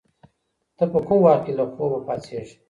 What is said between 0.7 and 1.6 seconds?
ته په کوم وخت کي